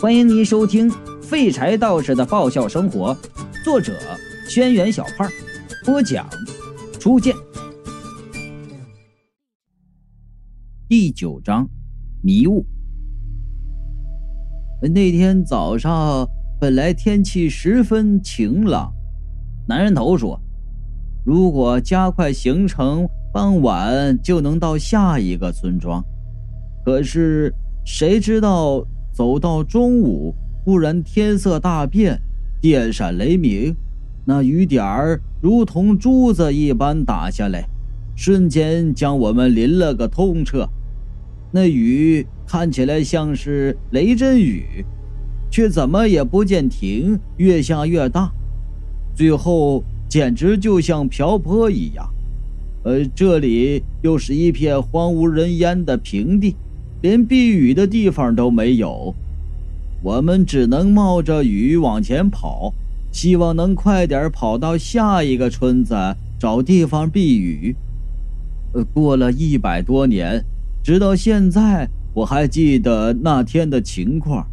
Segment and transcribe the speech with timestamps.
[0.00, 0.88] 欢迎您收听
[1.20, 3.14] 《废柴道士的爆笑生活》，
[3.62, 3.92] 作者：
[4.48, 5.28] 轩辕小胖，
[5.84, 6.26] 播讲：
[6.98, 7.34] 初见。
[10.88, 11.68] 第九章：
[12.22, 12.64] 迷雾。
[14.80, 16.26] 那天早上
[16.58, 18.90] 本来天气十分晴朗，
[19.68, 20.40] 男人头说
[21.26, 26.02] ：“如果加快行程，傍晚就能到下一个村庄。”
[26.86, 27.54] 可是
[27.84, 28.82] 谁知道？
[29.20, 30.34] 走到中午，
[30.64, 32.18] 忽然天色大变，
[32.58, 33.76] 电闪雷鸣，
[34.24, 37.68] 那雨点儿如同珠子一般打下来，
[38.16, 40.66] 瞬间将我们淋了个通彻。
[41.52, 44.86] 那雨看起来像是雷阵雨，
[45.50, 48.32] 却怎么也不见停，越下越大，
[49.14, 52.08] 最后简直就像瓢泼一样。
[52.82, 56.56] 而这里又是一片荒无人烟的平地。
[57.02, 59.14] 连避雨的地方都没有，
[60.02, 62.74] 我们只能冒着雨往前跑，
[63.10, 65.94] 希望能快点跑到下一个村子
[66.38, 67.74] 找地方避雨。
[68.72, 70.44] 呃，过了一百多年，
[70.82, 74.46] 直到现在我还记得那天的情况。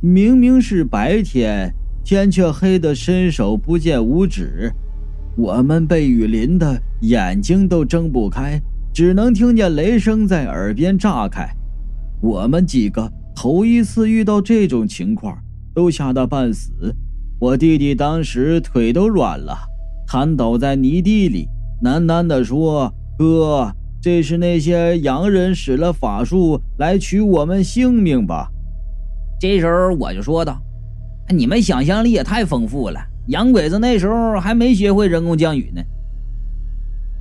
[0.00, 4.72] 明明是白天，天却黑得伸手不见五指，
[5.36, 8.60] 我们被雨淋得眼睛都睁不开，
[8.92, 11.48] 只能听见雷声在耳边炸开。
[12.22, 15.36] 我们几个头一次遇到这种情况，
[15.74, 16.94] 都吓得半死。
[17.40, 19.58] 我弟弟当时腿都软了，
[20.06, 21.48] 瘫倒在泥地里，
[21.82, 28.48] 喃喃地说：“哥，这是那些洋人使了法术来取我们性命吧？”
[29.40, 30.62] 这时候我就说道
[31.34, 35.82] ：“你们想象力也太丰富了，洋鬼子那时候还没学会人工降雨呢。”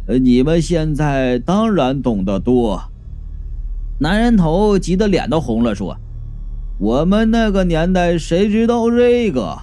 [0.08, 2.80] 呃，你们现在当然懂得多。
[4.02, 5.96] 男人头急得脸都红了，说
[6.82, 9.56] ：“我们那个年代谁知道这个？”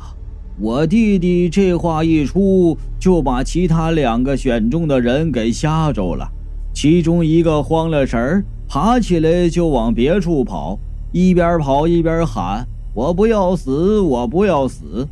[0.62, 6.30] 我弟弟这话一出，就把其他两个选中的人给吓着了。
[6.72, 10.78] 其中一个慌了神儿，爬起来就往别处跑，
[11.10, 15.08] 一边跑一边喊：“我不要死，我不要死！”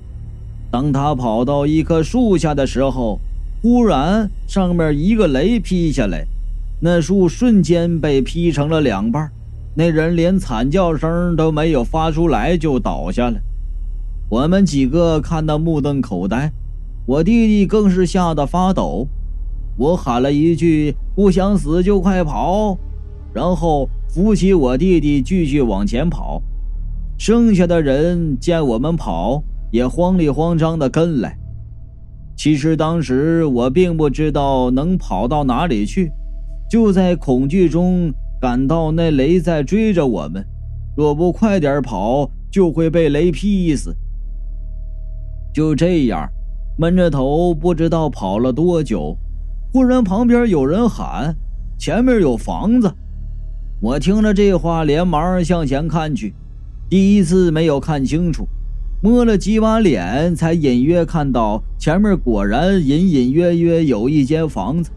[0.70, 3.18] 当他跑到一棵树下的时候，
[3.60, 6.24] 忽然上面一个雷劈下来。
[6.78, 9.30] 那树瞬间被劈成了两半，
[9.74, 13.38] 那人连惨叫声都没有发出来就倒下了。
[14.28, 16.52] 我们几个看得目瞪口呆，
[17.06, 19.08] 我弟弟更是吓得发抖。
[19.78, 22.76] 我喊了一句：“不想死就快跑！”
[23.32, 26.42] 然后扶起我弟弟继续往前跑。
[27.18, 31.38] 剩下的人见我们跑，也慌里慌张地跟来。
[32.36, 36.10] 其实当时我并不知道能跑到哪里去。
[36.68, 40.44] 就在恐惧中感到那雷在追着我们，
[40.96, 43.94] 若不快点跑，就会被雷劈死。
[45.54, 46.28] 就这样，
[46.76, 49.16] 闷着头不知道跑了多久，
[49.72, 51.36] 忽然旁边有人喊
[51.78, 52.92] ：“前面有房子！”
[53.80, 56.34] 我听了这话，连忙向前看去，
[56.90, 58.46] 第一次没有看清楚，
[59.02, 64.90] 摸了几把脸，才隐约看到前面果然隐隐约约有一间房子。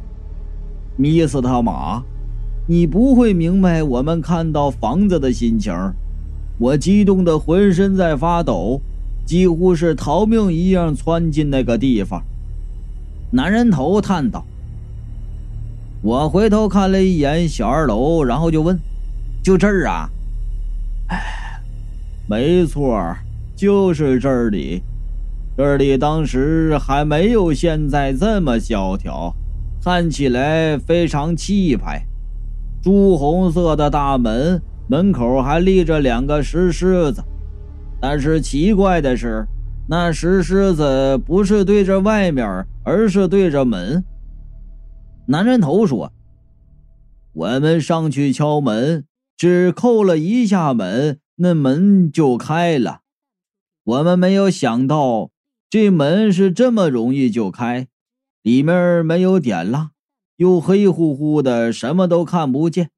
[0.99, 2.03] 迷死他妈！
[2.67, 5.73] 你不会明白我们看到房子的心情。
[6.57, 8.81] 我激动的浑身在发抖，
[9.25, 12.21] 几乎是逃命一样窜进那个地方。
[13.31, 14.45] 男人头叹道
[16.03, 18.77] ：“我回头看了一眼小二楼，然后就问：
[19.41, 20.09] 就这儿啊？
[21.07, 21.61] 哎，
[22.27, 23.16] 没错，
[23.55, 24.83] 就是这里。
[25.55, 29.33] 这里当时还没有现在这么萧条。”
[29.81, 32.06] 看起来非常气派，
[32.81, 37.23] 朱红色的大门门口还立着两个石狮子，
[38.01, 39.47] 但是奇怪的是，
[39.88, 44.03] 那石狮子不是对着外面，而是对着门。
[45.28, 46.11] 男人头说
[47.34, 49.06] ：“我们上去敲门，
[49.38, 53.00] 只叩了一下门，那门就开了。
[53.84, 55.29] 我们没有想到，
[55.70, 57.87] 这门是这么容易就开。”
[58.49, 59.91] 里面没有点蜡，
[60.37, 62.90] 又黑乎乎的，什么都看不见。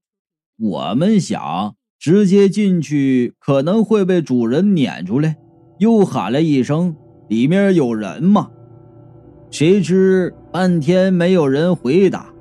[0.57, 5.35] 我们想直接进去可能会被主人撵出来，
[5.79, 6.95] 又喊了一声
[7.27, 8.49] ：“里面有人吗？”
[9.51, 12.33] 谁知半天没有人回答。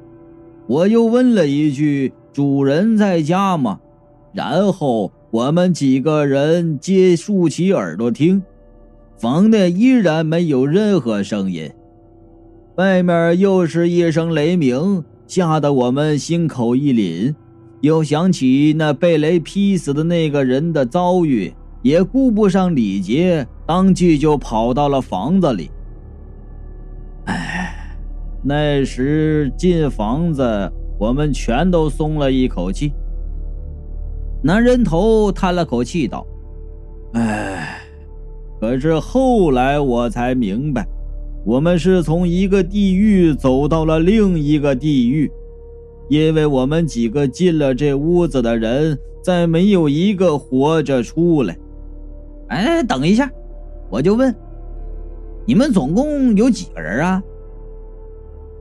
[0.68, 3.80] 我又问了一句：“主人在家吗？”
[4.32, 8.40] 然后我们几个人皆竖起耳朵听，
[9.18, 11.68] 房内依然没有任何声音。
[12.80, 17.34] 外面又是一声雷鸣，吓得我们心口一凛，
[17.82, 25.70] 又想起那被雷劈死的那个人的遭遇，也顾不上礼节，当即就跑到了房子里。
[27.26, 27.94] 哎，
[28.42, 32.94] 那时进房子，我们全都松了一口气。
[34.42, 36.26] 男人头叹了口气道
[37.12, 37.78] ：“哎，
[38.58, 40.88] 可是后来我才明白，
[41.44, 45.30] 我们是从一个地狱走到了另一个地狱。”
[46.10, 51.56] 因为我们几个进了这屋子的人，再没有一个活着出来。
[52.48, 53.30] 哎，等一下，
[53.88, 54.34] 我就问，
[55.46, 57.22] 你们总共有几个人啊？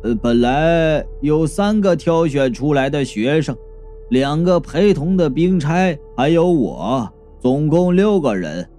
[0.04, 3.58] 呃，本来有三个挑选出来的学生，
[4.12, 8.70] 两个陪同的兵差，还有我，总共六个人。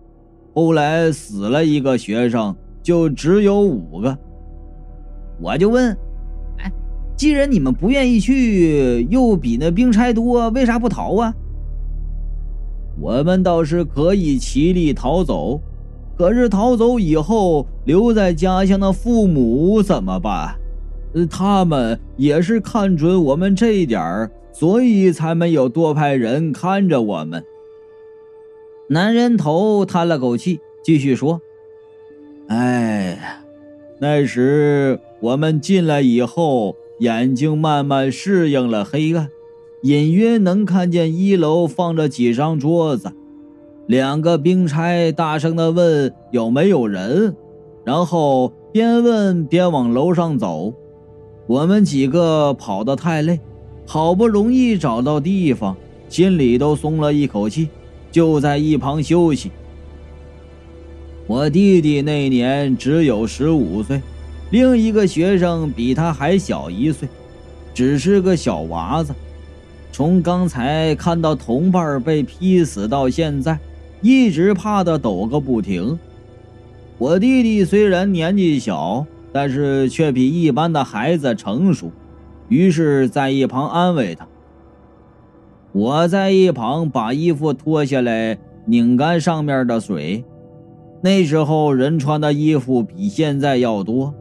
[0.54, 2.54] 后来死了一个学生，
[2.90, 4.18] 就只有五个。
[5.40, 5.96] 我就问。
[6.58, 6.72] 哎
[7.16, 11.32] 既然你们不愿意去，又比那兵差多，为啥不逃啊？
[13.00, 15.60] 我们倒是可以齐力逃走，
[16.18, 20.56] 可是逃走以后留在家乡的父母怎么办？
[21.30, 27.44] 他们也是看准我们这一点儿所以才没有多派人看着我们。
[28.88, 31.40] 男人头叹了口气，继续说
[32.50, 33.18] ：“哎，
[33.98, 39.30] 那时我们进来以后。”眼睛慢慢适应了黑暗，
[39.84, 43.10] 隐约能看见一楼放着几张桌子。
[43.86, 47.34] 两个兵差大声地问有没有人，
[47.86, 50.74] 然后边问边往楼上走。
[51.46, 53.40] 我们几个跑得太累，
[53.86, 55.74] 好不容易找到地方，
[56.10, 57.70] 心里都松了一口气，
[58.10, 59.50] 就在一旁休息。
[61.30, 64.02] 我弟弟那年只有十五岁。
[64.50, 67.08] 另一个学生比他还小一岁，
[67.72, 69.14] 只是个小娃子。
[69.92, 73.56] 从刚才看到同伴被劈死到现在，
[74.02, 75.96] 一直怕的抖个不停。
[76.98, 81.92] 我弟弟虽然年纪小，但是却比一般的孩子成熟，
[82.48, 84.26] 于是，在一旁安慰他。
[85.70, 90.24] 我在一旁把衣服脱下来，拧干上面的水。
[91.02, 94.14] 那时候人穿的衣服比现在要多。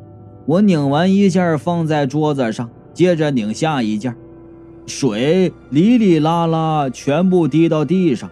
[0.46, 4.16] 我拧完一件放在桌子上，接着拧下一件，
[4.88, 8.30] 水哩哩啦啦全部滴到地上。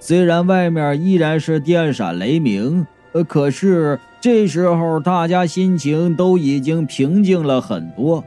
[0.00, 8.24] 虽然外面依然是电闪雷鸣，呃，可是这时候大家心情都已经平静了很多。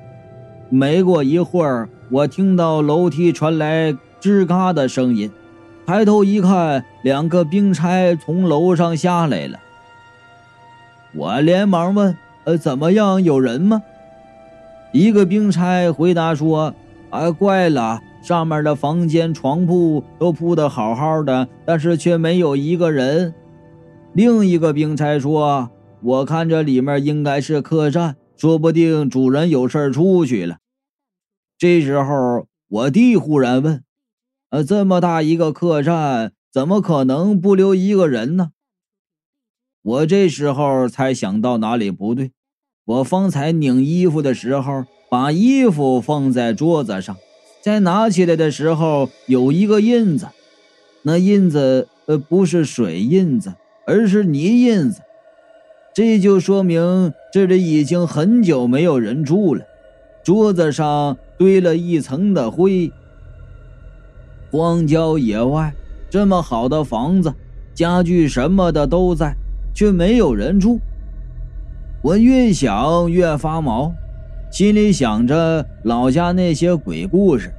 [0.69, 5.29] 没过一会儿，我听到楼梯传来吱嘎的声音，
[5.87, 9.57] 抬头一看，两个兵差从楼上下来了。
[11.15, 12.17] 我连忙问。
[12.43, 13.23] 呃，怎么样？
[13.23, 13.81] 有人吗？
[14.91, 16.73] 一个兵差回答说
[17.09, 23.33] ：“啊，怪了，上面的房间、床铺都铺得好好的，但是却没有一个人。”
[24.11, 25.69] 另一个兵差说
[26.03, 30.57] ：“我看这里面应该是客栈，说不定主人有事出去了。”
[31.57, 33.83] 这时候，我弟忽然问
[34.49, 38.51] ：“呃，这么大一个客栈，怎么可能不留一个人呢？”
[39.83, 42.31] 我这时候才想到哪里不对。
[42.85, 47.17] 我方才拧衣服的时候，把衣服放在桌子上，
[47.61, 50.27] 再拿起来的时候有一个印子，
[51.03, 53.55] 那印子呃不是水印子，
[53.85, 55.01] 而是泥印子，
[55.93, 59.65] 这就说明这里已经很久没有人住了。
[60.23, 62.91] 桌子上堆了一层的灰。
[64.51, 65.73] 荒郊野外，
[66.09, 67.33] 这么好的房子，
[67.73, 69.35] 家具什么的都在，
[69.73, 70.79] 却没有人住。
[72.01, 73.91] 我越想越发毛，
[74.51, 77.51] 心里想着老家那些鬼故事，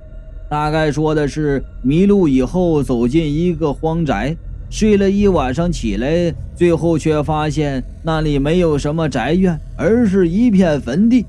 [0.48, 4.34] 大概说的是迷路以后走进一个荒宅，
[4.70, 11.26] 睡了一晚上起来，最后却发现那里没有什么宅院，而是一片坟地。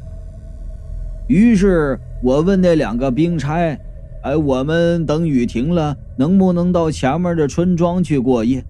[1.27, 3.77] 于是我问那两个兵差
[4.21, 8.63] ：“哎，我们等雨停了，能不能到前面的村庄去过夜？”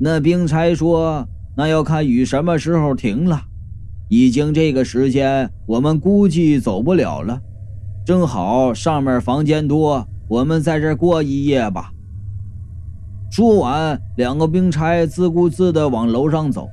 [0.00, 3.42] 那兵差说：“那要看雨什么时候停了。”
[4.08, 7.38] 已经这个时间，我们估计走不了了。
[8.06, 11.92] 正好上面房间多，我们在这过一夜吧。
[13.30, 16.66] 说完，两个兵差自顾自地往楼上走。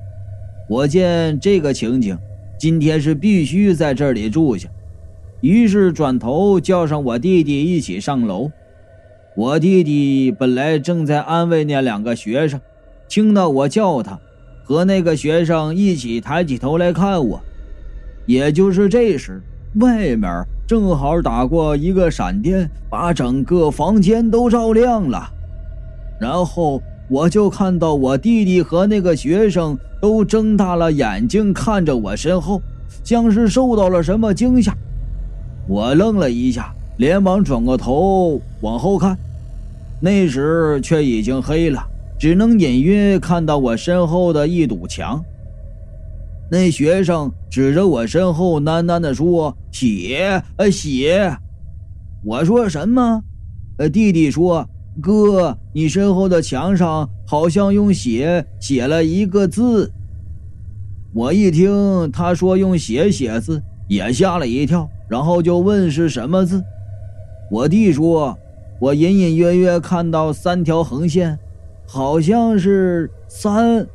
[0.69, 2.17] 我见这个情景，
[2.57, 4.69] 今天是必须在这里住下。
[5.41, 8.51] 于是转头叫上我弟弟一起上楼。
[9.35, 12.59] 我弟弟本来正在安慰那两个学生，
[13.07, 14.19] 听到我叫他。
[14.63, 17.39] 和那个学生一起抬起头来看我，
[18.25, 19.39] 也就是这时，
[19.75, 25.29] 外面正好打过一个闪电，把整个房间都照亮了。
[26.19, 32.59] 然后我就看到我弟弟和那个学生都睁大了眼睛看着我身后，
[33.03, 34.75] 像是受到了什么惊吓。
[35.67, 39.17] 我愣了一下，连忙转过头往后看，
[39.99, 41.83] 那时却已经黑了，
[42.19, 45.23] 只能隐约看到我身后的一堵墙。
[46.51, 51.35] 那学生指着我身后喃喃地说：“血，呃，血。”
[52.23, 53.23] 我说什么？
[53.77, 54.67] 呃，弟弟说。
[55.01, 59.91] 哥，你身后的墙上好像用血写了一个字。
[61.13, 66.63] 我一听他说用血写字，也吓了一跳，然后就问是什么字。
[67.51, 68.37] 我弟说，
[68.79, 71.37] 我隐隐约约看到三条横线，
[71.87, 73.87] 好像是三。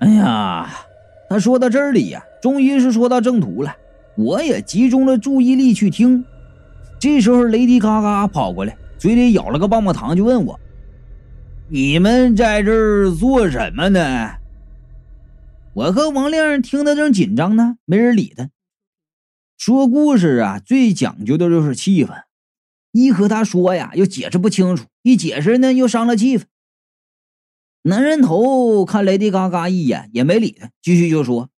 [0.00, 0.70] 哎呀，
[1.28, 3.74] 他说到这里呀，终于是说到正途了。
[4.16, 6.24] 我也集中了注意力去听。
[6.98, 8.76] 这时候，雷迪嘎嘎跑过来。
[8.98, 10.58] 嘴里咬了个棒棒糖，就问我
[11.70, 14.30] ：“你们在这儿做什么呢？”
[15.72, 18.50] 我和王亮听得正紧张呢，没人理他。
[19.58, 22.22] 说故事啊，最讲究的就是气氛，
[22.92, 26.44] 一和他说呀，又解释不清楚；一解释呢，又伤了气氛。
[27.82, 31.50] 男人头看雷迪嘎嘎一眼，也没理他，继续就说：“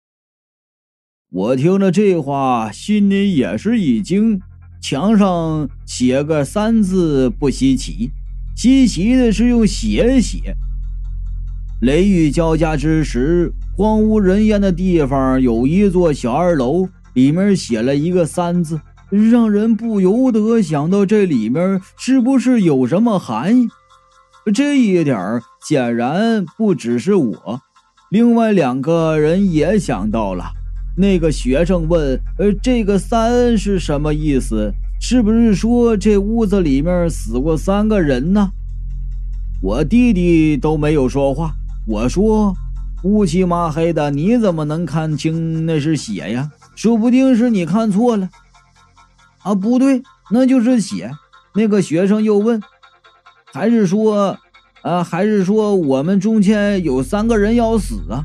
[1.29, 4.39] 我听了这话，心里也是一惊。”
[4.81, 8.11] 墙上写个三字不稀奇，
[8.55, 10.55] 稀奇的是用血写。
[11.81, 16.87] 雷雨交加之时，荒无人烟的地方有一座小二楼，
[17.19, 23.67] 里面写了一个三字，让人不由得想到这里面是不是有什么含义。
[24.53, 27.59] 这一点显然不只是我，
[28.09, 30.45] 另外两个人也想到了。
[30.95, 34.71] 那个学生问：“呃，这个三是什么意思？
[35.01, 38.49] 是不是说这屋子里面死过三个人呢？”
[39.61, 41.53] 我弟弟都没有说话。
[41.85, 42.55] 我说
[43.03, 46.49] ：“乌漆麻黑的，你怎么能看清那是血呀？
[46.79, 48.29] 说不定是你看错了。”
[49.43, 51.11] 啊，不对，那就是血。
[51.53, 52.61] 那个学生又问
[53.51, 54.37] ：“还是说，
[54.81, 58.23] 啊，还是说我们中间有三个人要死啊？”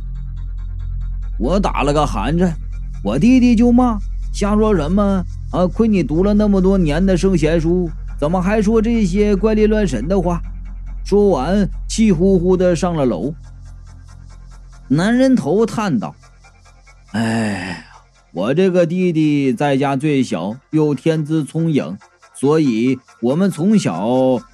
[1.36, 2.54] 我打了个寒颤。
[3.02, 3.98] 我弟弟就骂
[4.32, 5.66] ：“瞎说什么啊！
[5.66, 10.40] 亏你读了那么多年的圣贤书，怎么还说这些怪力乱神的话？”
[11.04, 13.34] 说完，气呼呼的上了楼。
[14.86, 16.14] 男人头叹道
[17.12, 17.43] ：“哎，
[18.34, 21.96] 我这个弟弟在家最小，又天资聪颖，
[22.34, 24.10] 所以我们从小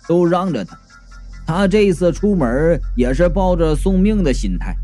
[0.06, 0.78] 都让着他。
[1.46, 4.76] 他这次出门也是抱着送命的心态，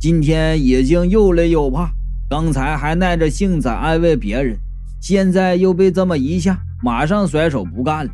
[0.00, 1.92] 今天已经又累又怕。”
[2.28, 4.58] 刚才还耐着性子安慰别人，
[5.00, 8.12] 现在又被这么一下，马上甩手不干了。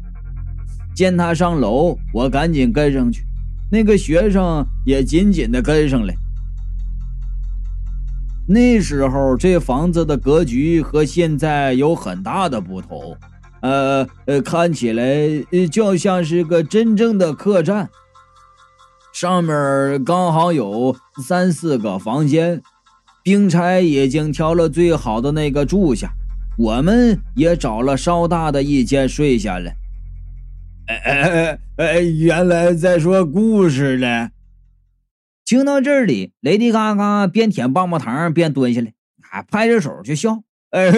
[0.95, 3.23] 见他上楼，我赶紧跟上去，
[3.71, 6.14] 那个学生也紧紧的跟上来。
[8.49, 13.17] 那时候这房子的格局和现在有很大的不同，
[13.61, 15.05] 呃呃，看起来
[15.71, 17.88] 就像是个真正的客栈，
[19.12, 20.95] 上面刚好有
[21.26, 22.62] 三四个房间。
[23.25, 26.12] 兵差已经挑了最好的那个住下，
[26.57, 29.73] 我们也找了稍大的一间睡下了。
[30.87, 32.00] 哎哎哎！
[32.00, 34.31] 原来在说故事呢。
[35.47, 40.43] 听到这里，雷迪嘎嘎边舔棒棒糖边蹲下来，还拍着手就笑。
[40.71, 40.91] 哎，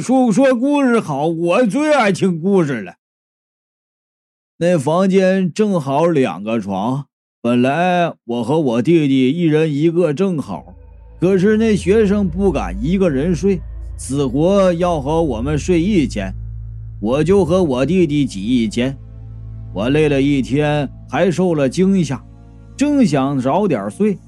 [0.00, 2.94] 说说故事好，我最爱听故事了。
[4.56, 7.08] 那房间正好两个床，
[7.42, 10.74] 本来我和我弟弟一人一个正好。
[11.20, 13.60] 可是那学生不敢一个人睡，
[13.98, 16.32] 死活要和我们睡一间，
[17.02, 18.96] 我就和我弟弟挤一间。
[19.74, 22.24] 我累了一天，还受了惊吓，
[22.76, 24.18] 正想早点睡，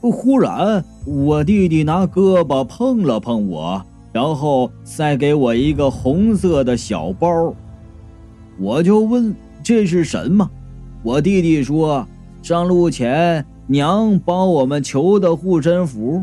[0.00, 7.54] 忽然我弟弟拿胳膊碰了碰我，然后塞给我一个红色的小包。
[8.58, 10.48] 我就问这是什么？
[11.02, 12.06] 我弟弟说
[12.42, 16.22] 上路前娘帮我们求的护身符。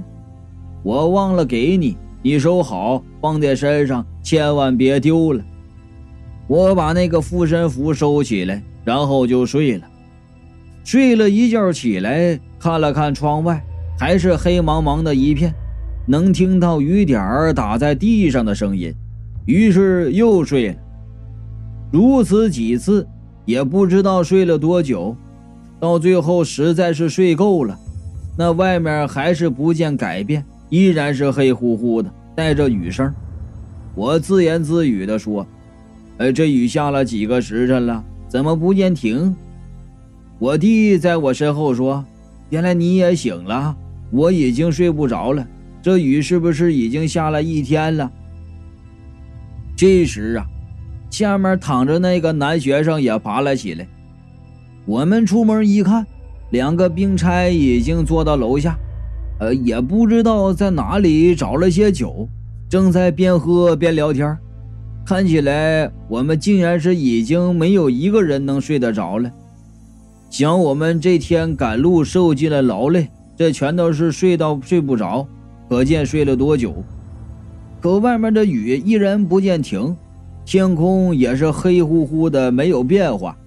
[0.84, 5.44] 我忘了给你，你收好，放在身上，千万别丢了。
[6.48, 9.88] 我把那个护身符收起来，然后就睡了。
[10.84, 13.64] 睡了一觉起来，看了看窗外，
[13.98, 15.54] 还是黑茫茫的一片，
[16.06, 18.94] 能听到雨点儿打在地上的声音，
[19.46, 20.76] 于是又睡了。
[21.92, 23.08] 如此几次，
[23.46, 25.16] 也不知道睡了多久，
[25.80, 27.78] 到最后实在是睡够了，
[28.38, 30.44] 那外面还是不见改变。
[30.70, 33.14] 依然是黑乎乎的，带着雨声。
[33.94, 35.46] 我自言自语地说
[36.18, 39.36] ：“哎，这雨下了几个时辰了，怎么不见停？”
[40.44, 42.04] 我弟在我身后说
[42.52, 43.74] ：“原来你也醒了，
[44.12, 45.48] 我已经睡不着了。
[45.82, 48.12] 这雨是不是已经下了一天了？”
[49.74, 50.46] 这时啊，
[51.10, 53.88] 下面躺着那个男学生也爬了起来。
[54.86, 56.06] 我们出门一看，
[56.52, 58.78] 两个兵差已经坐到楼下，
[59.40, 62.28] 呃，也不知道在哪里找了些酒，
[62.68, 64.38] 正在边喝边聊天。
[65.06, 69.32] 看起来我们竟然是已经没有一个人能睡得着了。
[70.34, 75.28] 想我们这天赶路受尽了劳累，这全都是睡到睡不着，
[75.70, 76.74] 可见睡了多久。
[77.80, 79.96] 可外面的雨依然不见停，
[80.44, 83.38] 天空也是黑乎乎的，没有变化。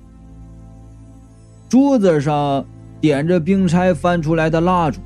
[1.69, 2.65] 桌子上
[3.01, 5.01] 点着冰钗翻出来的蜡烛，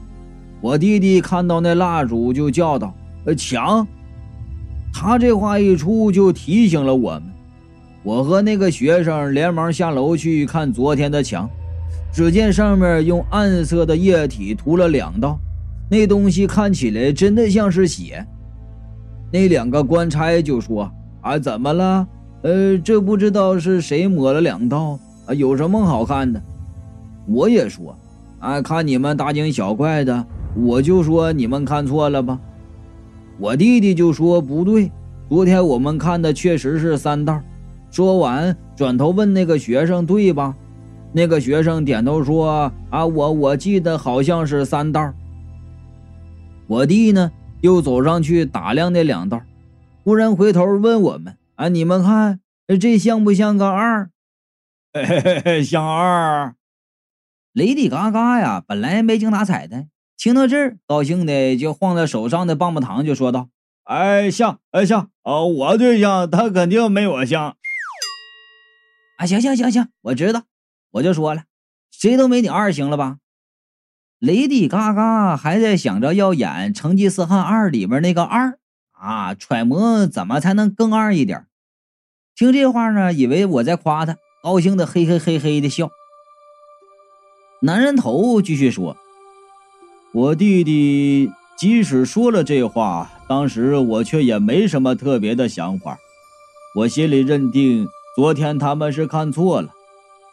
[0.60, 2.92] 我弟弟看到那蜡烛就叫道
[3.24, 3.88] ：“呃，抢！”
[4.92, 7.22] 他这话一出，就提醒了我们。
[8.02, 11.48] 我和那个学生连忙下楼去看昨天的墙。
[12.12, 15.38] 只见上面用暗色的液体涂了两道，
[15.88, 18.26] 那东西看起来真的像是血。
[19.32, 20.90] 那两个官差就说
[21.22, 22.06] ：“啊，怎么了？
[22.42, 25.34] 呃，这不知道是谁抹了两道啊？
[25.34, 26.42] 有什么好看的？”
[27.28, 27.96] 我也说
[28.40, 30.26] ：“啊，看你们大惊小怪的，
[30.56, 32.38] 我就说你们看错了吧。”
[33.38, 34.90] 我弟弟就说：“不对，
[35.28, 37.40] 昨天我们看的确实是三道。”
[37.90, 40.54] 说完，转头问那个学生：“对吧？”
[41.12, 45.12] 那个学生点头说：“啊，我我记得好像是三道。”
[46.68, 49.42] 我弟呢，又走上去打量那两道，
[50.04, 52.40] 忽然回头问我们：“啊，你们看
[52.80, 54.10] 这像不像个二
[54.94, 56.54] ？”“嘿嘿嘿，像二。”
[57.52, 59.86] 雷迪嘎嘎呀，本来没精打采的，
[60.16, 63.48] 听到这儿，高兴的就晃着手上的棒棒糖，就说道
[63.82, 67.56] ：“哎，像，哎像，哦，我对象他肯定没我像。
[69.18, 70.44] ”“啊，行行行行，我知道。”
[70.92, 71.44] 我就说了，
[71.90, 73.18] 谁都没你二行了吧？
[74.18, 78.58] 雷迪嘎嘎还在想着要演《成吉思汗二》里面那个二
[78.92, 81.46] 啊，揣摩怎么才能更二一点。
[82.36, 85.88] 听这话呢，以为我在夸他，高兴的嘿嘿嘿嘿的笑。
[87.62, 88.96] 男人头继续说
[90.12, 95.98] ：“我弟弟即使说了这话，当时我却也没什么特别的想法，
[96.76, 99.70] 我心里认定昨天他们是看错了。”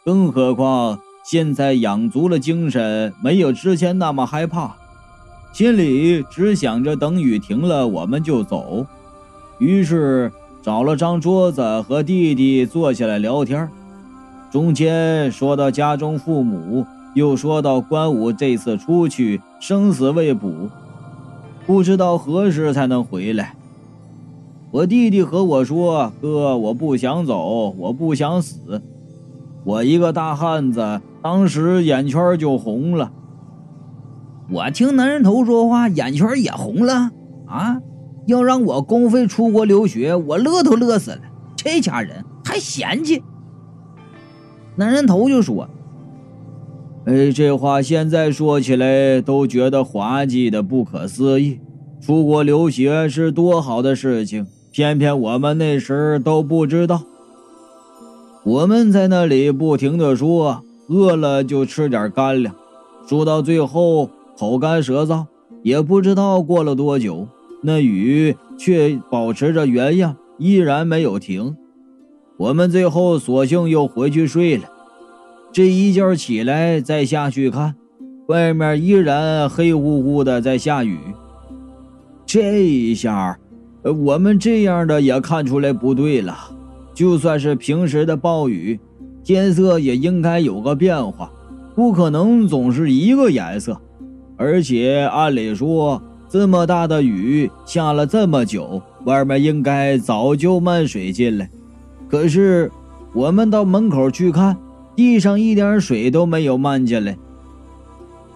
[0.08, 4.74] 更何况现在养足了精神，没有之前那么害怕，
[5.52, 8.86] 心里只想着等雨停了我们就走。
[9.58, 13.68] 于是找了张桌子和弟弟坐下来聊天，
[14.50, 20.70] 中间说到家中父母，又说到关武这次出去生死未卜，
[21.66, 23.54] 不知道何时才能回来。
[24.70, 28.80] 我弟弟和我说：“哥，我不想走，我不想死。”
[29.68, 33.12] 我一个大汉子，当时眼圈就红了。
[34.50, 37.10] 我听男人头说话，眼圈也红了
[37.46, 37.78] 啊！
[38.26, 41.18] 要让我公费出国留学，我乐都乐死了。
[41.54, 43.22] 这家人还嫌弃。
[44.76, 45.68] 男人头就说
[47.04, 51.60] ：“哎，这话现在说起来都觉得滑稽的不可思议。
[52.00, 57.02] 出国留学是多好的事情，偏偏我们那时都不知道。”
[58.48, 62.54] 我们在那里不停的说，饿了就吃点干粮，
[63.06, 64.08] 说到最后
[64.38, 65.26] 口干舌燥，
[65.62, 67.28] 也不知道过了多久，
[67.60, 71.54] 那雨却保持着原样，依然没有停。
[72.38, 74.64] 我们最后索性又回去睡了。
[75.52, 77.74] 这一觉起来再下去看，
[78.28, 80.98] 外面依然黑乎乎的在下雨。
[82.24, 83.38] 这一下，
[83.82, 86.34] 我们这样的也看出来不对了。
[86.98, 88.76] 就算是平时的暴雨，
[89.22, 91.30] 天色也应该有个变化，
[91.76, 93.80] 不可能总是一个颜色。
[94.36, 101.48] 而且按理说，这么大的雨下了这么久，外面应该早就漫水进来。
[102.08, 102.68] 可是
[103.12, 104.56] 我们到门口去看，
[104.96, 107.16] 地上一点水都没有漫进来。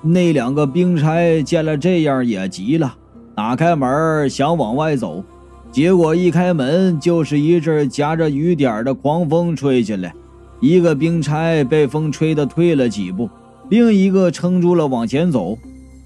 [0.02, 2.94] 那两个兵差见了这样也急了，
[3.34, 5.24] 打开门想往外走。
[5.72, 10.14] 结果一开门，就是一阵夹着雨点的狂风吹进来，
[10.60, 13.30] 一个兵差被风吹得退了几步，
[13.70, 15.56] 另一个撑住了往前走。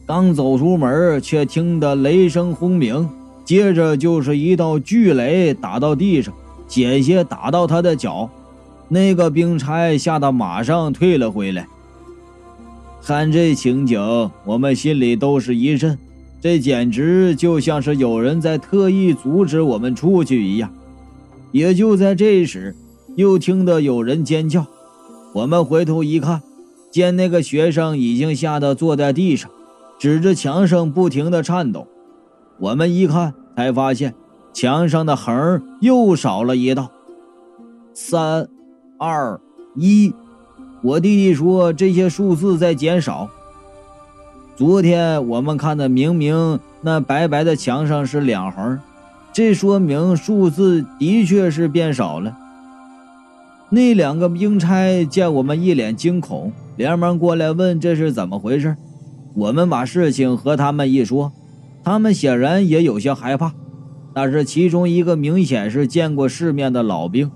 [0.07, 3.11] 刚走出门，却听得雷声轰鸣，
[3.45, 6.33] 接着就是一道巨雷打到地上，
[6.69, 8.31] 险些打到他的脚。
[8.89, 11.67] 那个兵差吓得马上退了回来。
[13.03, 14.01] 看这情景，
[14.45, 15.99] 我们心里都是一震。
[16.47, 20.73] 这简直就像是有人在特意阻止我们出去一样。
[21.51, 22.77] 也就在这时，
[23.17, 24.65] 又听得有人尖叫。
[25.33, 26.41] 我们回头一看，
[26.93, 29.51] 见那个学生已经吓得坐在地上，
[29.99, 31.89] 指着墙上不停的颤抖。
[32.61, 34.15] 我们一看，才发现
[34.53, 36.93] 墙上的横又少了一道。
[37.93, 38.49] 三、
[39.01, 39.41] 二、
[39.75, 40.15] 一，
[40.81, 43.29] 我弟弟说这些数字在减少。
[44.57, 48.79] 昨天我们看的明明那白白的墙上是两横，
[49.31, 52.35] 这说明数字的确是变少了。
[53.69, 58.75] 那两个兵差见我们一脸惊恐，连忙过来问这是怎么回事。
[59.35, 61.33] 我们把事情和他们一说，
[61.85, 63.53] 他们显然也有些害怕。
[64.15, 67.31] 但是其中一个明显是见过世面的老兵，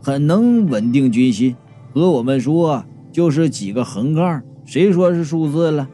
[0.00, 1.56] 很能稳定军心，
[1.92, 5.88] 和我们说就是几个横杠，谁说是数字了？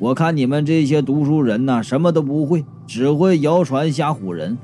[0.00, 4.56] 我看你们这些读书人呐，什么都不会，只会谣传吓唬人。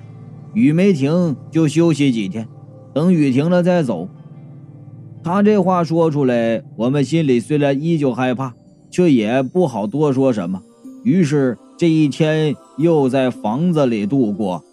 [0.54, 2.48] 雨没停就休息几天，
[2.94, 4.08] 等雨停了再走。
[5.22, 8.54] 他这话说出来，我们心里虽然依旧害怕，
[8.90, 10.62] 却也不好多说什么。
[11.04, 14.64] 于是这一天又在房子里度过。